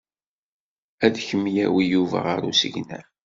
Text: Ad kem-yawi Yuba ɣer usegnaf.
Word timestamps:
Ad 1.05 1.15
kem-yawi 1.27 1.83
Yuba 1.93 2.19
ɣer 2.25 2.39
usegnaf. 2.49 3.09